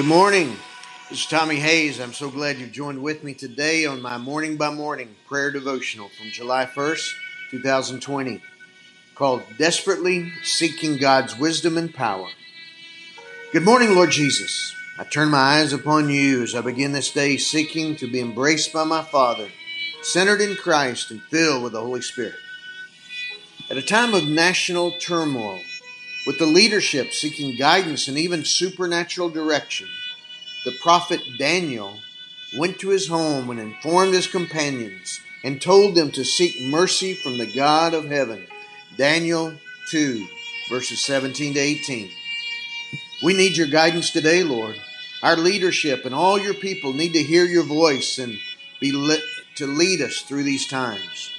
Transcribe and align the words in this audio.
Good 0.00 0.08
morning. 0.08 0.56
This 1.10 1.20
is 1.20 1.26
Tommy 1.26 1.56
Hayes. 1.56 2.00
I'm 2.00 2.14
so 2.14 2.30
glad 2.30 2.56
you've 2.56 2.72
joined 2.72 3.02
with 3.02 3.22
me 3.22 3.34
today 3.34 3.84
on 3.84 4.00
my 4.00 4.16
morning 4.16 4.56
by 4.56 4.70
morning 4.70 5.14
prayer 5.28 5.50
devotional 5.50 6.08
from 6.08 6.30
July 6.30 6.64
1st, 6.64 7.12
2020, 7.50 8.40
called 9.14 9.42
Desperately 9.58 10.32
Seeking 10.42 10.96
God's 10.96 11.38
Wisdom 11.38 11.76
and 11.76 11.92
Power. 11.92 12.28
Good 13.52 13.62
morning, 13.62 13.94
Lord 13.94 14.10
Jesus. 14.10 14.74
I 14.98 15.04
turn 15.04 15.28
my 15.28 15.58
eyes 15.58 15.74
upon 15.74 16.08
you 16.08 16.44
as 16.44 16.54
I 16.54 16.62
begin 16.62 16.92
this 16.92 17.10
day 17.10 17.36
seeking 17.36 17.94
to 17.96 18.10
be 18.10 18.20
embraced 18.20 18.72
by 18.72 18.84
my 18.84 19.02
Father, 19.02 19.50
centered 20.00 20.40
in 20.40 20.56
Christ 20.56 21.10
and 21.10 21.20
filled 21.24 21.62
with 21.62 21.74
the 21.74 21.82
Holy 21.82 22.00
Spirit. 22.00 22.36
At 23.68 23.76
a 23.76 23.82
time 23.82 24.14
of 24.14 24.24
national 24.24 24.92
turmoil, 24.92 25.60
with 26.30 26.38
the 26.38 26.46
leadership 26.46 27.12
seeking 27.12 27.56
guidance 27.56 28.06
and 28.06 28.16
even 28.16 28.44
supernatural 28.44 29.28
direction, 29.28 29.88
the 30.64 30.70
prophet 30.80 31.20
Daniel 31.40 31.98
went 32.56 32.78
to 32.78 32.90
his 32.90 33.08
home 33.08 33.50
and 33.50 33.58
informed 33.58 34.14
his 34.14 34.28
companions 34.28 35.20
and 35.42 35.60
told 35.60 35.96
them 35.96 36.08
to 36.12 36.24
seek 36.24 36.62
mercy 36.62 37.14
from 37.14 37.36
the 37.36 37.52
God 37.52 37.94
of 37.94 38.04
heaven. 38.04 38.46
Daniel 38.96 39.52
2, 39.90 40.24
verses 40.68 41.04
17 41.04 41.54
to 41.54 41.58
18. 41.58 42.08
We 43.24 43.34
need 43.34 43.56
your 43.56 43.66
guidance 43.66 44.10
today, 44.10 44.44
Lord. 44.44 44.76
Our 45.24 45.36
leadership 45.36 46.04
and 46.04 46.14
all 46.14 46.38
your 46.38 46.54
people 46.54 46.92
need 46.92 47.14
to 47.14 47.24
hear 47.24 47.44
your 47.44 47.64
voice 47.64 48.18
and 48.18 48.38
be 48.78 48.92
lit 48.92 49.24
to 49.56 49.66
lead 49.66 50.00
us 50.00 50.20
through 50.20 50.44
these 50.44 50.68
times. 50.68 51.32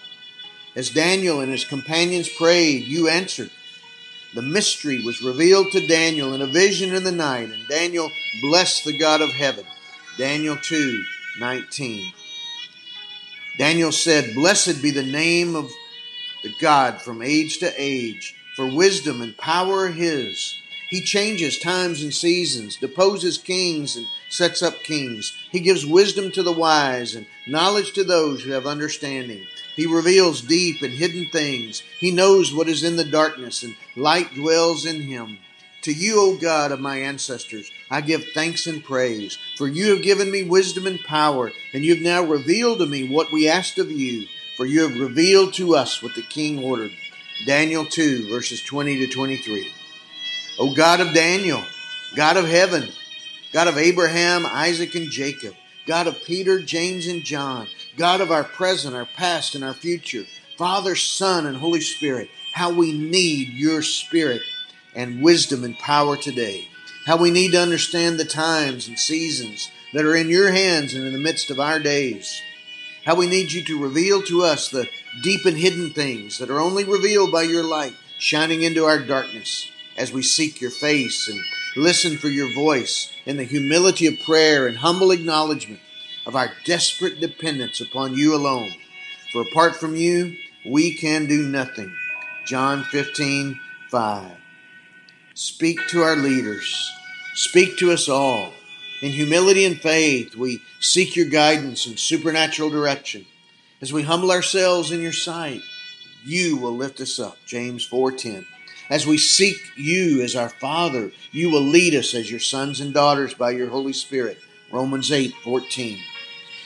As 0.76 0.90
Daniel 0.90 1.40
and 1.40 1.50
his 1.50 1.64
companions 1.64 2.28
prayed, 2.28 2.84
you 2.84 3.08
answered 3.08 3.52
the 4.34 4.42
mystery 4.42 5.04
was 5.04 5.22
revealed 5.22 5.72
to 5.72 5.88
Daniel 5.88 6.34
in 6.34 6.42
a 6.42 6.48
vision 6.48 6.94
in 6.96 7.04
the 7.04 7.12
night, 7.12 7.50
and 7.50 7.68
Daniel 7.68 8.10
blessed 8.42 8.86
the 8.86 8.98
God 8.98 9.22
of 9.22 9.32
heaven. 9.32 9.66
Daniel 10.18 10.58
2 10.58 11.04
19. 11.40 12.14
Daniel 13.58 13.92
said, 13.92 14.34
Blessed 14.34 14.82
be 14.82 14.92
the 14.92 15.04
name 15.04 15.56
of 15.56 15.72
the 16.44 16.54
God 16.60 17.02
from 17.02 17.22
age 17.22 17.60
to 17.60 17.74
age, 17.78 18.36
for 18.56 18.66
wisdom 18.66 19.22
and 19.22 19.38
power 19.38 19.86
are 19.86 19.92
his. 19.92 20.61
He 20.92 21.00
changes 21.00 21.58
times 21.58 22.04
and 22.04 22.14
seasons, 22.14 22.76
deposes 22.76 23.38
kings 23.38 23.96
and 23.96 24.06
sets 24.30 24.62
up 24.62 24.84
kings. 24.84 25.32
He 25.50 25.62
gives 25.62 25.86
wisdom 25.86 26.32
to 26.34 26.44
the 26.44 26.52
wise 26.52 27.16
and 27.16 27.28
knowledge 27.48 27.94
to 27.94 28.04
those 28.04 28.44
who 28.44 28.52
have 28.52 28.68
understanding. 28.68 29.48
He 29.78 29.88
reveals 29.88 30.42
deep 30.42 30.82
and 30.82 30.94
hidden 30.94 31.30
things. 31.32 31.82
He 31.98 32.12
knows 32.12 32.54
what 32.54 32.68
is 32.68 32.84
in 32.84 32.98
the 32.98 33.06
darkness, 33.06 33.64
and 33.64 33.78
light 33.96 34.36
dwells 34.36 34.86
in 34.86 35.04
him. 35.04 35.40
To 35.84 35.94
you, 35.94 36.20
O 36.20 36.36
God 36.36 36.74
of 36.74 36.82
my 36.82 36.98
ancestors, 36.98 37.72
I 37.90 38.02
give 38.02 38.26
thanks 38.34 38.68
and 38.68 38.84
praise, 38.84 39.38
for 39.56 39.70
you 39.70 39.92
have 39.92 40.04
given 40.04 40.30
me 40.30 40.44
wisdom 40.44 40.88
and 40.88 41.00
power, 41.00 41.54
and 41.74 41.86
you 41.86 41.96
have 41.96 42.04
now 42.04 42.22
revealed 42.22 42.80
to 42.80 42.86
me 42.86 43.08
what 43.08 43.32
we 43.32 43.48
asked 43.48 43.80
of 43.80 43.90
you, 43.90 44.28
for 44.58 44.66
you 44.66 44.90
have 44.90 45.00
revealed 45.00 45.54
to 45.54 45.74
us 45.74 46.04
what 46.04 46.16
the 46.16 46.22
king 46.22 46.62
ordered. 46.62 46.92
Daniel 47.46 47.86
2, 47.86 48.30
verses 48.30 48.62
20 48.62 48.98
to 48.98 49.08
23. 49.08 49.72
O 50.60 50.74
God 50.74 51.00
of 51.00 51.14
Daniel, 51.14 51.64
God 52.16 52.38
of 52.38 52.48
heaven, 52.48 52.90
God 53.54 53.68
of 53.68 53.78
Abraham, 53.78 54.46
Isaac, 54.46 54.96
and 54.96 55.10
Jacob, 55.10 55.56
God 55.88 56.08
of 56.08 56.24
Peter, 56.24 56.62
James, 56.62 57.08
and 57.08 57.24
John, 57.24 57.68
God 57.98 58.22
of 58.22 58.32
our 58.32 58.44
present, 58.44 58.96
our 58.96 59.06
past, 59.06 59.56
and 59.56 59.64
our 59.64 59.74
future, 59.74 60.26
Father, 60.58 60.96
Son, 60.96 61.46
and 61.46 61.58
Holy 61.58 61.82
Spirit, 61.82 62.30
how 62.54 62.72
we 62.72 62.92
need 62.92 63.50
your 63.50 63.82
Spirit 63.82 64.42
and 64.94 65.22
wisdom 65.22 65.64
and 65.64 65.78
power 65.78 66.18
today. 66.18 66.68
How 67.06 67.18
we 67.18 67.32
need 67.32 67.54
to 67.54 67.62
understand 67.62 68.20
the 68.20 68.26
times 68.26 68.88
and 68.88 69.00
seasons 69.00 69.72
that 69.94 70.06
are 70.06 70.16
in 70.16 70.30
your 70.30 70.52
hands 70.52 70.94
and 70.94 71.06
in 71.06 71.14
the 71.14 71.20
midst 71.20 71.50
of 71.50 71.60
our 71.60 71.80
days. 71.80 72.42
How 73.06 73.16
we 73.16 73.26
need 73.26 73.52
you 73.52 73.64
to 73.64 73.82
reveal 73.82 74.22
to 74.24 74.44
us 74.44 74.70
the 74.70 74.88
deep 75.24 75.46
and 75.46 75.58
hidden 75.58 75.90
things 75.90 76.38
that 76.38 76.52
are 76.52 76.60
only 76.60 76.84
revealed 76.84 77.32
by 77.32 77.42
your 77.44 77.64
light 77.64 77.96
shining 78.20 78.62
into 78.62 78.86
our 78.86 79.00
darkness 79.00 79.71
as 79.98 80.12
we 80.12 80.24
seek 80.24 80.62
your 80.62 80.72
face 80.72 81.28
and 81.28 81.40
listen 81.76 82.18
for 82.18 82.28
your 82.28 82.54
voice 82.54 83.12
in 83.26 83.38
the 83.38 83.44
humility 83.44 84.08
of 84.08 84.20
prayer 84.26 84.68
and 84.68 84.78
humble 84.78 85.12
acknowledgement 85.12 85.80
of 86.26 86.36
our 86.36 86.52
desperate 86.66 87.20
dependence 87.20 87.82
upon 87.82 88.16
you 88.16 88.36
alone. 88.36 88.72
For 89.32 89.42
apart 89.42 89.76
from 89.76 89.96
you, 89.96 90.36
we 90.66 90.96
can 90.96 91.26
do 91.26 91.44
nothing. 91.48 91.94
John 92.46 92.84
15, 92.84 93.60
5. 93.90 94.32
Speak 95.34 95.80
to 95.90 96.02
our 96.02 96.16
leaders. 96.16 96.92
Speak 97.34 97.78
to 97.78 97.92
us 97.92 98.10
all. 98.10 98.52
In 99.02 99.12
humility 99.12 99.66
and 99.66 99.80
faith, 99.80 100.36
we 100.36 100.62
seek 100.80 101.16
your 101.16 101.26
guidance 101.26 101.88
and 101.88 101.98
supernatural 101.98 102.70
direction. 102.70 103.26
As 103.82 103.92
we 103.92 104.04
humble 104.04 104.32
ourselves 104.32 104.92
in 104.92 105.02
your 105.02 105.14
sight, 105.14 105.62
you 106.24 106.58
will 106.58 106.76
lift 106.76 107.02
us 107.02 107.20
up. 107.20 107.38
James 107.48 107.88
4:10. 107.88 108.46
As 108.92 109.08
we 109.08 109.18
seek 109.18 109.56
you 109.78 110.22
as 110.22 110.36
our 110.36 110.50
Father, 110.50 111.14
you 111.32 111.50
will 111.50 111.62
lead 111.62 111.96
us 111.96 112.14
as 112.14 112.30
your 112.30 112.42
sons 112.42 112.82
and 112.82 112.94
daughters 112.94 113.34
by 113.34 113.52
your 113.52 113.70
Holy 113.70 113.94
Spirit. 113.94 114.38
Romans 114.70 115.14
8 115.14 115.34
14. 115.46 115.98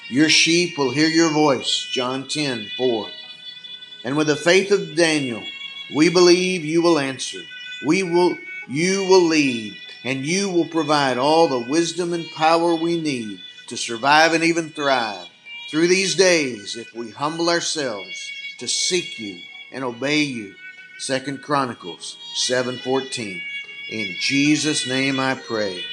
Your 0.10 0.28
sheep 0.28 0.76
will 0.76 0.90
hear 0.90 1.08
your 1.08 1.32
voice. 1.32 1.88
John 1.94 2.28
10 2.28 2.66
4. 2.78 3.10
And 4.06 4.18
with 4.18 4.26
the 4.26 4.36
faith 4.36 4.72
of 4.72 4.96
Daniel, 4.96 5.44
we 5.96 6.10
believe 6.10 6.66
you 6.66 6.82
will 6.82 6.98
answer. 6.98 7.42
We 7.86 8.02
will, 8.02 8.36
you 8.68 9.06
will 9.08 9.28
lead, 9.28 9.78
and 10.04 10.26
you 10.26 10.50
will 10.50 10.68
provide 10.70 11.20
all 11.20 11.48
the 11.48 11.70
wisdom 11.70 12.12
and 12.12 12.26
power 12.32 12.74
we 12.74 13.00
need 13.00 13.38
to 13.68 13.78
survive 13.78 14.34
and 14.34 14.44
even 14.44 14.72
thrive 14.72 15.28
through 15.70 15.90
these 15.90 16.16
days 16.16 16.76
if 16.76 16.92
we 16.96 17.12
humble 17.12 17.52
ourselves 17.52 18.32
to 18.58 18.68
seek 18.68 19.20
you 19.20 19.40
and 19.72 19.84
obey 19.84 20.24
you. 20.24 20.56
Second 20.98 21.42
Chronicles 21.42 22.16
7:14. 22.36 23.42
In 23.90 24.16
Jesus 24.18 24.88
name 24.88 25.20
I 25.20 25.36
pray. 25.36 25.84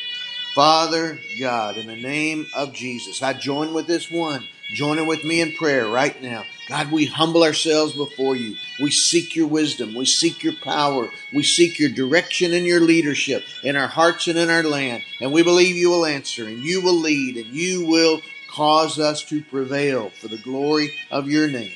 Father 0.55 1.19
God, 1.41 1.77
in 1.77 1.89
the 1.89 1.97
name 1.97 2.47
of 2.55 2.73
Jesus, 2.73 3.21
I 3.21 3.33
join 3.33 3.75
with 3.75 3.89
this 3.89 4.11
one, 4.11 4.47
joining 4.75 5.07
with 5.07 5.25
me 5.25 5.41
in 5.41 5.57
prayer 5.57 5.89
right 5.89 6.23
now. 6.23 6.45
God, 6.69 6.93
we 6.93 7.07
humble 7.07 7.43
ourselves 7.43 7.95
before 7.95 8.37
you. 8.37 8.57
We 8.81 8.93
seek 8.93 9.35
your 9.35 9.49
wisdom. 9.49 9.95
We 9.95 10.07
seek 10.07 10.45
your 10.45 10.55
power. 10.63 11.09
We 11.33 11.43
seek 11.43 11.81
your 11.81 11.91
direction 11.91 12.53
and 12.53 12.65
your 12.65 12.81
leadership 12.81 13.43
in 13.65 13.75
our 13.75 13.89
hearts 13.89 14.29
and 14.29 14.39
in 14.39 14.51
our 14.51 14.63
land. 14.63 15.03
And 15.21 15.33
we 15.33 15.43
believe 15.43 15.75
you 15.75 15.91
will 15.91 16.07
answer 16.07 16.47
and 16.47 16.63
you 16.63 16.81
will 16.81 16.95
lead 16.95 17.37
and 17.37 17.47
you 17.47 17.87
will 17.87 18.21
cause 18.49 19.01
us 19.01 19.25
to 19.25 19.43
prevail 19.43 20.11
for 20.11 20.29
the 20.29 20.39
glory 20.39 20.93
of 21.11 21.29
your 21.29 21.49
name. 21.49 21.75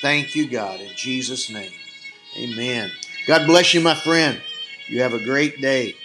Thank 0.00 0.36
you, 0.36 0.48
God, 0.48 0.80
in 0.80 0.94
Jesus' 0.94 1.50
name. 1.50 1.72
Amen. 2.36 2.90
God 3.26 3.46
bless 3.46 3.74
you, 3.74 3.80
my 3.80 3.94
friend. 3.94 4.40
You 4.88 5.02
have 5.02 5.14
a 5.14 5.18
great 5.18 5.60
day. 5.60 5.96